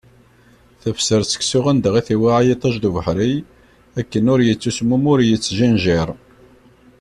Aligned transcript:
Tefser 0.81 1.21
seksu 1.25 1.59
anda 1.71 1.89
i 1.99 2.01
t-iweɛɛa 2.07 2.41
yiṭij 2.47 2.75
d 2.81 2.83
ubeḥri, 2.89 3.33
akken 3.99 4.29
ur 4.33 4.39
yettismum 4.47 5.03
ur 5.11 5.19
yettjinjiṛ. 5.29 6.09